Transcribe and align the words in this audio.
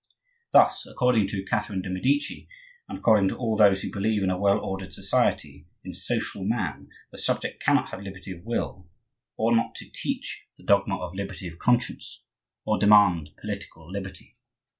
Thus, 0.51 0.87
according 0.87 1.27
to 1.27 1.45
Catherine 1.45 1.83
de' 1.83 1.89
Medici 1.91 2.47
and 2.89 2.97
according 2.97 3.29
to 3.29 3.37
all 3.37 3.55
those 3.55 3.81
who 3.81 3.91
believe 3.91 4.23
in 4.23 4.31
a 4.31 4.37
well 4.39 4.57
ordered 4.59 4.93
society, 4.95 5.67
in 5.83 5.93
social 5.93 6.43
man, 6.43 6.89
the 7.11 7.19
subject 7.19 7.61
cannot 7.61 7.89
have 7.89 8.01
liberty 8.01 8.31
of 8.31 8.43
will, 8.43 8.87
ought 9.37 9.53
not 9.53 9.75
to 9.75 9.85
teach 9.91 10.47
the 10.57 10.63
dogma 10.63 10.97
of 10.97 11.13
liberty 11.13 11.47
of 11.47 11.59
conscience, 11.59 12.23
or 12.65 12.79
demand 12.79 13.29
political 13.39 13.91
liberty. 13.91 14.37